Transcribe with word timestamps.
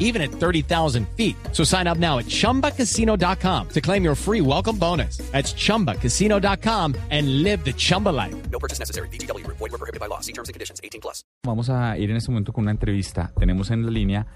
even 0.00 0.20
at 0.20 0.32
30,000 0.32 1.06
feet. 1.16 1.36
So 1.52 1.62
sign 1.62 1.86
up 1.86 1.98
now 1.98 2.18
at 2.18 2.26
chumbacasino.com 2.26 3.68
to 3.68 3.80
claim 3.80 4.02
your 4.02 4.16
free 4.16 4.40
welcome 4.40 4.76
bonus. 4.76 5.18
That's 5.30 5.54
chumbacasino.com 5.54 6.96
and 7.10 7.44
live 7.44 7.64
the 7.64 7.72
Chumba 7.72 8.08
life. 8.08 8.34
No 8.50 8.58
purchase 8.58 8.80
necessary. 8.80 9.08
BGW. 9.08 9.46
Void 9.46 9.60
were 9.60 9.78
prohibited 9.78 10.00
by 10.00 10.06
law. 10.06 10.20
See 10.20 10.32
terms 10.32 10.48
and 10.48 10.54
conditions. 10.54 10.80
18 10.82 11.00
plus. 11.00 11.24
Vamos 11.44 11.70
a 11.70 11.96
ir 11.96 12.10
en 12.10 12.16
este 12.16 12.30
momento 12.30 12.52
con 12.52 12.64
una 12.64 12.72
entrevista. 12.72 13.32
Tenemos 13.38 13.70
en 13.70 13.86
la 13.86 13.92
línea 13.92 14.26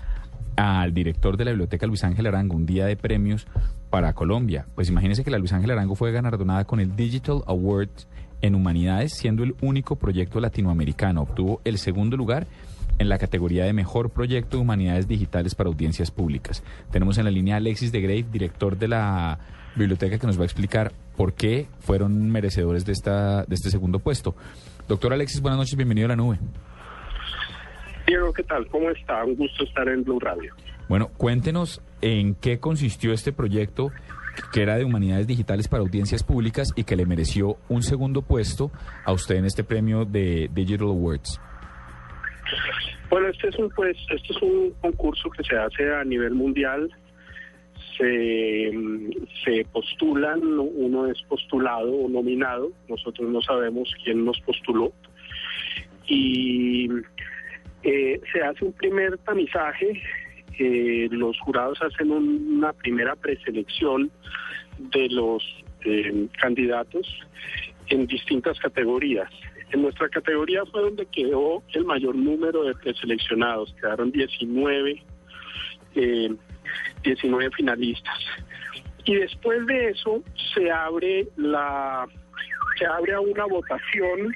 al 0.56 0.94
director 0.94 1.36
de 1.36 1.44
la 1.44 1.50
Biblioteca 1.50 1.86
Luis 1.86 2.04
Ángel 2.04 2.26
Arango, 2.26 2.56
un 2.56 2.66
día 2.66 2.86
de 2.86 2.96
premios 2.96 3.46
para 3.90 4.12
Colombia. 4.12 4.66
Pues 4.74 4.88
imagínense 4.88 5.24
que 5.24 5.30
la 5.30 5.38
Luis 5.38 5.52
Ángel 5.52 5.70
Arango 5.70 5.94
fue 5.94 6.12
galardonada 6.12 6.64
con 6.64 6.80
el 6.80 6.96
Digital 6.96 7.42
Award 7.46 7.90
en 8.40 8.54
Humanidades, 8.54 9.14
siendo 9.14 9.42
el 9.42 9.54
único 9.62 9.96
proyecto 9.96 10.40
latinoamericano. 10.40 11.22
Obtuvo 11.22 11.60
el 11.64 11.78
segundo 11.78 12.16
lugar 12.16 12.46
en 12.98 13.08
la 13.08 13.18
categoría 13.18 13.64
de 13.64 13.72
Mejor 13.72 14.10
Proyecto 14.10 14.56
de 14.56 14.62
Humanidades 14.62 15.08
Digitales 15.08 15.54
para 15.54 15.68
Audiencias 15.68 16.10
Públicas. 16.10 16.62
Tenemos 16.90 17.18
en 17.18 17.24
la 17.24 17.30
línea 17.30 17.54
a 17.54 17.58
Alexis 17.58 17.92
de 17.92 18.00
Grey, 18.00 18.22
director 18.22 18.76
de 18.76 18.88
la 18.88 19.38
biblioteca, 19.76 20.18
que 20.18 20.26
nos 20.26 20.38
va 20.38 20.42
a 20.42 20.46
explicar 20.46 20.92
por 21.16 21.34
qué 21.34 21.66
fueron 21.80 22.30
merecedores 22.30 22.84
de, 22.84 22.92
esta, 22.92 23.44
de 23.44 23.54
este 23.54 23.70
segundo 23.70 23.98
puesto. 23.98 24.34
Doctor 24.88 25.12
Alexis, 25.12 25.40
buenas 25.40 25.58
noches, 25.58 25.76
bienvenido 25.76 26.06
a 26.06 26.08
la 26.10 26.16
nube. 26.16 26.38
Diego, 28.06 28.32
¿qué 28.32 28.42
tal? 28.42 28.66
¿Cómo 28.68 28.90
está? 28.90 29.24
Un 29.24 29.36
gusto 29.36 29.64
estar 29.64 29.88
en 29.88 30.04
Blue 30.04 30.20
Radio. 30.20 30.54
Bueno, 30.88 31.08
cuéntenos 31.16 31.80
en 32.02 32.34
qué 32.34 32.60
consistió 32.60 33.12
este 33.12 33.32
proyecto 33.32 33.90
que 34.52 34.62
era 34.62 34.76
de 34.76 34.84
humanidades 34.84 35.26
digitales 35.26 35.68
para 35.68 35.82
audiencias 35.82 36.22
públicas 36.22 36.68
y 36.76 36.84
que 36.84 36.96
le 36.96 37.06
mereció 37.06 37.56
un 37.68 37.82
segundo 37.82 38.22
puesto 38.22 38.70
a 39.04 39.12
usted 39.12 39.36
en 39.36 39.44
este 39.44 39.64
premio 39.64 40.04
de 40.04 40.50
Digital 40.52 40.88
Awards. 40.88 41.40
Bueno, 43.14 43.28
este 43.28 43.46
es 43.46 43.56
un 43.60 43.70
pues, 43.70 43.96
este 44.10 44.32
es 44.32 44.42
un 44.42 44.72
concurso 44.80 45.30
que 45.30 45.44
se 45.44 45.54
hace 45.56 45.88
a 45.94 46.02
nivel 46.02 46.34
mundial. 46.34 46.90
Se, 47.96 48.72
se 49.44 49.64
postulan, 49.66 50.40
uno 50.42 51.06
es 51.06 51.22
postulado 51.28 51.92
o 51.94 52.08
nominado, 52.08 52.72
nosotros 52.88 53.30
no 53.30 53.40
sabemos 53.40 53.88
quién 54.02 54.24
nos 54.24 54.40
postuló. 54.40 54.92
Y 56.08 56.88
eh, 57.84 58.20
se 58.32 58.42
hace 58.42 58.64
un 58.64 58.72
primer 58.72 59.16
tamizaje, 59.18 60.02
eh, 60.58 61.06
los 61.12 61.38
jurados 61.38 61.80
hacen 61.82 62.10
un- 62.10 62.56
una 62.56 62.72
primera 62.72 63.14
preselección 63.14 64.10
de 64.90 65.08
los 65.10 65.40
eh, 65.84 66.26
candidatos 66.40 67.06
en 67.90 68.08
distintas 68.08 68.58
categorías. 68.58 69.30
En 69.74 69.82
nuestra 69.82 70.08
categoría 70.08 70.64
fue 70.66 70.82
donde 70.82 71.04
quedó 71.06 71.60
el 71.72 71.84
mayor 71.84 72.14
número 72.14 72.62
de 72.62 72.76
preseleccionados, 72.76 73.74
quedaron 73.80 74.12
19, 74.12 75.02
eh, 75.96 76.32
19 77.02 77.50
finalistas. 77.56 78.18
Y 79.04 79.16
después 79.16 79.66
de 79.66 79.88
eso 79.88 80.22
se 80.54 80.70
abre 80.70 81.26
la 81.36 82.06
se 82.78 82.86
abre 82.86 83.14
a 83.14 83.20
una 83.20 83.46
votación 83.46 84.32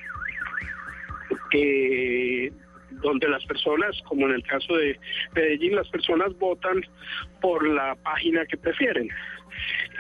eh, 1.53 2.53
donde 2.91 3.29
las 3.29 3.45
personas, 3.47 3.97
como 4.09 4.27
en 4.27 4.35
el 4.35 4.43
caso 4.43 4.75
de 4.75 4.99
Medellín, 5.37 5.77
las 5.77 5.89
personas 5.89 6.37
votan 6.37 6.85
por 7.41 7.65
la 7.65 7.95
página 7.95 8.45
que 8.45 8.57
prefieren. 8.57 9.09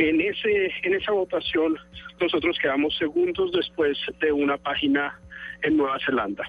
En 0.00 0.20
ese 0.20 0.72
en 0.82 0.94
esa 0.94 1.12
votación 1.12 1.76
nosotros 2.20 2.58
quedamos 2.60 2.96
segundos 2.98 3.52
después 3.52 3.96
de 4.18 4.32
una 4.32 4.56
página 4.56 5.16
en 5.62 5.76
Nueva 5.76 5.96
Zelanda. 6.04 6.44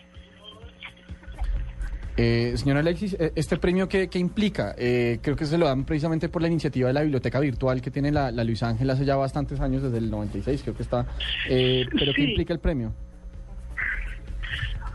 Eh, 2.21 2.53
señor 2.57 2.75
Alexis, 2.77 3.15
eh, 3.17 3.31
¿este 3.35 3.55
premio 3.57 3.87
qué, 3.87 4.09
qué 4.09 4.19
implica? 4.19 4.75
Eh, 4.77 5.19
creo 5.21 5.37
que 5.37 5.45
se 5.45 5.57
lo 5.57 5.67
dan 5.67 5.85
precisamente 5.85 6.27
por 6.27 6.41
la 6.41 6.49
iniciativa 6.49 6.87
de 6.89 6.93
la 6.93 7.01
biblioteca 7.01 7.39
virtual 7.39 7.81
que 7.81 7.91
tiene 7.91 8.11
la, 8.11 8.29
la 8.31 8.43
Luis 8.43 8.61
Ángel 8.61 8.89
hace 8.89 9.05
ya 9.05 9.15
bastantes 9.15 9.61
años, 9.61 9.83
desde 9.83 9.99
el 9.99 10.09
96 10.11 10.61
creo 10.63 10.75
que 10.75 10.83
está. 10.83 11.05
Eh, 11.49 11.85
¿Pero 11.97 12.11
qué 12.13 12.21
Sí. 12.23 12.29
implica 12.31 12.51
el 12.53 12.59
premio? 12.59 12.93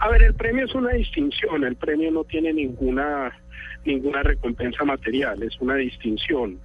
A 0.00 0.08
ver, 0.10 0.22
el 0.22 0.34
premio 0.34 0.66
es 0.66 0.74
una 0.74 0.90
distinción, 0.90 1.64
el 1.64 1.76
premio 1.76 2.10
no 2.10 2.24
tiene 2.24 2.52
ninguna 2.52 3.32
ninguna 3.84 4.22
recompensa 4.22 4.84
material, 4.84 5.42
es 5.42 5.58
una 5.60 5.76
distinción. 5.76 6.58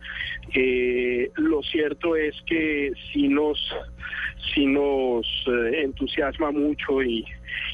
Eh, 0.53 1.31
lo 1.35 1.61
cierto 1.63 2.15
es 2.15 2.35
que 2.45 2.91
sí 3.11 3.27
nos, 3.27 3.59
sí 4.53 4.65
nos 4.65 5.25
eh, 5.47 5.83
entusiasma 5.83 6.51
mucho 6.51 7.03
y, 7.03 7.25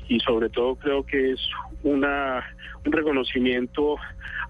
y 0.07 0.19
sobre 0.19 0.50
todo 0.50 0.75
creo 0.75 1.05
que 1.05 1.31
es 1.31 1.50
una, 1.84 2.44
un 2.85 2.91
reconocimiento 2.91 3.97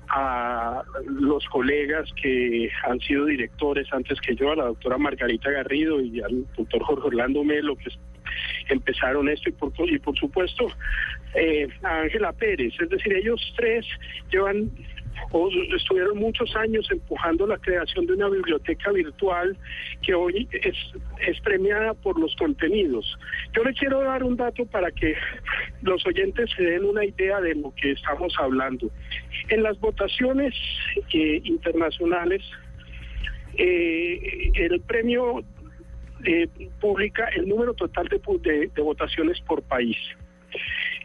a 0.09 0.83
los 1.05 1.45
colegas 1.47 2.09
que 2.21 2.69
han 2.83 2.99
sido 2.99 3.25
directores 3.25 3.87
antes 3.91 4.19
que 4.21 4.35
yo, 4.35 4.51
a 4.51 4.55
la 4.55 4.65
doctora 4.65 4.97
Margarita 4.97 5.49
Garrido 5.49 5.99
y 5.99 6.21
al 6.21 6.45
doctor 6.55 6.83
Jorge 6.83 7.07
Orlando 7.07 7.43
Melo, 7.43 7.75
que 7.75 7.89
empezaron 8.69 9.29
esto 9.29 9.49
y 9.49 9.53
por, 9.53 9.71
y 9.89 9.99
por 9.99 10.17
supuesto 10.17 10.67
eh, 11.33 11.67
a 11.83 12.01
Ángela 12.01 12.33
Pérez. 12.33 12.73
Es 12.79 12.89
decir, 12.89 13.13
ellos 13.13 13.41
tres 13.57 13.85
llevan 14.31 14.71
o 15.31 15.49
estuvieron 15.75 16.17
muchos 16.17 16.55
años 16.55 16.87
empujando 16.91 17.47
la 17.47 17.57
creación 17.57 18.05
de 18.05 18.13
una 18.13 18.29
biblioteca 18.29 18.91
virtual 18.91 19.57
que 20.01 20.13
hoy 20.13 20.47
es, 20.51 20.75
es 21.25 21.39
premiada 21.41 21.93
por 21.93 22.19
los 22.19 22.35
contenidos. 22.35 23.17
Yo 23.53 23.63
le 23.63 23.73
quiero 23.73 24.01
dar 24.03 24.23
un 24.23 24.35
dato 24.35 24.65
para 24.65 24.91
que 24.91 25.15
los 25.81 26.05
oyentes 26.05 26.49
se 26.55 26.63
den 26.63 26.85
una 26.85 27.05
idea 27.05 27.41
de 27.41 27.55
lo 27.55 27.73
que 27.75 27.91
estamos 27.91 28.33
hablando. 28.39 28.89
En 29.49 29.63
las 29.63 29.79
votaciones 29.79 30.53
eh, 31.13 31.41
internacionales, 31.43 32.41
eh, 33.57 34.51
el 34.55 34.81
premio 34.81 35.43
eh, 36.25 36.47
publica 36.79 37.25
el 37.35 37.47
número 37.47 37.73
total 37.73 38.07
de 38.07 38.81
votaciones 38.81 39.39
por 39.41 39.61
país. 39.63 39.97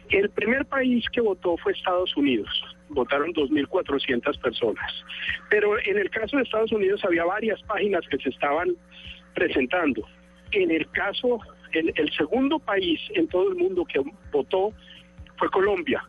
El 0.09 0.29
primer 0.29 0.65
país 0.65 1.05
que 1.13 1.21
votó 1.21 1.55
fue 1.57 1.71
Estados 1.71 2.15
Unidos, 2.17 2.49
votaron 2.89 3.33
2.400 3.33 4.39
personas. 4.41 5.05
Pero 5.49 5.79
en 5.79 5.97
el 5.97 6.09
caso 6.09 6.37
de 6.37 6.43
Estados 6.43 6.71
Unidos 6.71 7.01
había 7.05 7.23
varias 7.23 7.61
páginas 7.63 8.05
que 8.09 8.17
se 8.17 8.29
estaban 8.29 8.75
presentando. 9.33 10.05
En 10.51 10.69
el 10.69 10.89
caso, 10.91 11.39
el, 11.71 11.93
el 11.95 12.11
segundo 12.11 12.59
país 12.59 12.99
en 13.15 13.27
todo 13.29 13.49
el 13.51 13.55
mundo 13.55 13.85
que 13.85 14.01
votó 14.31 14.73
fue 15.37 15.49
Colombia, 15.49 16.03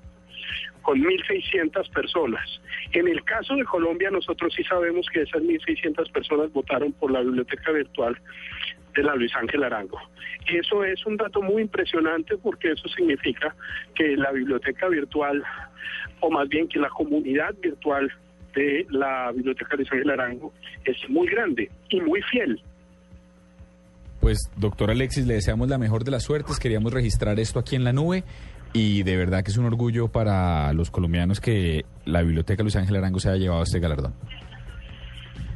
con 0.83 1.01
1.600 1.01 1.89
personas. 1.93 2.61
En 2.93 3.07
el 3.07 3.23
caso 3.23 3.55
de 3.55 3.65
Colombia, 3.65 4.11
nosotros 4.11 4.53
sí 4.55 4.65
sabemos 4.65 5.07
que 5.13 5.23
esas 5.23 5.43
1.600 5.43 6.11
personas 6.11 6.53
votaron 6.53 6.93
por 6.93 7.13
la 7.13 7.21
biblioteca 7.21 7.71
virtual 7.71 8.19
de 8.95 9.03
la 9.03 9.15
Luis 9.15 9.35
Ángel 9.35 9.65
Arango. 9.65 9.99
Eso 10.47 10.85
es 10.85 11.05
un 11.07 11.17
dato 11.17 11.43
muy 11.43 11.63
impresionante 11.63 12.37
porque 12.37 12.73
eso 12.73 12.89
significa 12.89 13.55
que 13.95 14.17
la 14.17 14.33
biblioteca 14.33 14.89
virtual, 14.89 15.43
o 16.21 16.31
más 16.31 16.49
bien 16.49 16.69
que 16.69 16.79
la 16.79 16.89
comunidad 16.91 17.55
virtual 17.61 18.13
de 18.55 18.87
la 18.91 19.33
biblioteca 19.33 19.77
Luis 19.77 19.91
Ángel 19.93 20.11
Arango 20.11 20.53
es 20.85 20.97
muy 21.09 21.29
grande 21.29 21.71
y 21.89 22.01
muy 22.01 22.21
fiel. 22.23 22.61
Pues, 24.21 24.39
doctor 24.57 24.91
Alexis, 24.91 25.27
le 25.27 25.35
deseamos 25.35 25.69
la 25.69 25.79
mejor 25.79 26.05
de 26.05 26.13
las 26.13 26.23
suertes. 26.23 26.61
Queríamos 26.61 26.93
registrar 26.93 27.41
esto 27.41 27.59
aquí 27.59 27.75
en 27.75 27.83
la 27.83 27.93
nube 27.93 28.23
y 28.73 29.03
de 29.03 29.17
verdad 29.17 29.43
que 29.43 29.51
es 29.51 29.57
un 29.57 29.65
orgullo 29.65 30.09
para 30.09 30.73
los 30.73 30.91
colombianos 30.91 31.41
que 31.41 31.85
la 32.05 32.23
Biblioteca 32.23 32.63
Luis 32.63 32.77
Ángel 32.77 32.97
Arango 32.97 33.19
se 33.19 33.31
haya 33.31 33.39
llevado 33.39 33.63
este 33.65 33.81
galardón. 33.81 34.15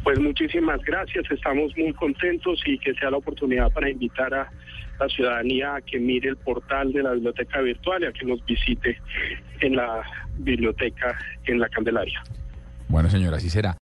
Pues 0.07 0.21
muchísimas 0.21 0.81
gracias, 0.85 1.25
estamos 1.33 1.77
muy 1.77 1.93
contentos 1.95 2.63
y 2.65 2.79
que 2.79 2.95
sea 2.95 3.11
la 3.11 3.17
oportunidad 3.17 3.73
para 3.73 3.91
invitar 3.91 4.33
a 4.33 4.49
la 5.01 5.09
ciudadanía 5.09 5.75
a 5.75 5.81
que 5.81 5.99
mire 5.99 6.29
el 6.29 6.37
portal 6.37 6.93
de 6.93 7.03
la 7.03 7.11
biblioteca 7.11 7.61
virtual 7.61 8.05
y 8.05 8.07
a 8.07 8.13
que 8.13 8.25
nos 8.25 8.47
visite 8.47 9.01
en 9.63 9.75
la 9.75 10.05
biblioteca 10.39 11.19
en 11.47 11.59
la 11.59 11.69
Candelaria. 11.69 12.23
Bueno, 12.87 13.11
señora, 13.11 13.39
así 13.39 13.51
será. 13.51 13.75